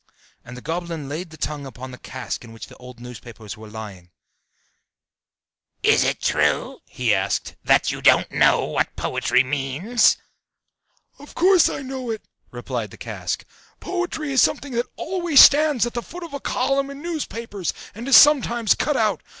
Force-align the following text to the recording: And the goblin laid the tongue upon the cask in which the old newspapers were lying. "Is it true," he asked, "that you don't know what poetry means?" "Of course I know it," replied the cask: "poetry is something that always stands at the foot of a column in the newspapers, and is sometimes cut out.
And 0.43 0.57
the 0.57 0.63
goblin 0.63 1.07
laid 1.07 1.29
the 1.29 1.37
tongue 1.37 1.67
upon 1.67 1.91
the 1.91 1.99
cask 1.99 2.43
in 2.43 2.51
which 2.53 2.65
the 2.65 2.77
old 2.77 2.99
newspapers 2.99 3.55
were 3.55 3.69
lying. 3.69 4.09
"Is 5.83 6.03
it 6.03 6.19
true," 6.19 6.79
he 6.87 7.13
asked, 7.13 7.55
"that 7.63 7.91
you 7.91 8.01
don't 8.01 8.31
know 8.31 8.63
what 8.63 8.95
poetry 8.95 9.43
means?" 9.43 10.17
"Of 11.19 11.35
course 11.35 11.69
I 11.69 11.83
know 11.83 12.09
it," 12.09 12.23
replied 12.49 12.89
the 12.89 12.97
cask: 12.97 13.45
"poetry 13.79 14.31
is 14.31 14.41
something 14.41 14.71
that 14.73 14.87
always 14.95 15.39
stands 15.39 15.85
at 15.85 15.93
the 15.93 16.01
foot 16.01 16.23
of 16.23 16.33
a 16.33 16.39
column 16.39 16.89
in 16.89 16.97
the 16.97 17.03
newspapers, 17.03 17.71
and 17.93 18.07
is 18.07 18.17
sometimes 18.17 18.73
cut 18.73 18.97
out. 18.97 19.21